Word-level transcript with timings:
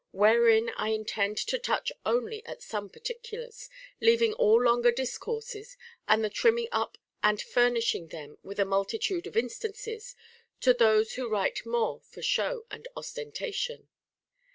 Wherein 0.09 0.69
I 0.77 0.87
intend 0.87 1.37
to 1.45 1.59
touch 1.59 1.91
only 2.07 2.43
at 2.47 2.63
some 2.63 2.89
particulars, 2.89 3.69
leav 4.01 4.19
ing 4.19 4.33
all 4.33 4.59
longer 4.63 4.91
discourses, 4.91 5.77
and 6.07 6.23
the 6.25 6.29
trimming 6.31 6.69
up 6.71 6.97
and 7.21 7.39
furnish 7.39 7.93
ing 7.93 8.07
them 8.07 8.39
with 8.41 8.59
a 8.59 8.65
multitude 8.65 9.27
of 9.27 9.37
instances, 9.37 10.15
to 10.61 10.73
those 10.73 11.13
who 11.13 11.29
write 11.29 11.67
more 11.67 11.99
for 12.01 12.23
show 12.23 12.65
and 12.71 12.87
ostentation. 12.97 13.89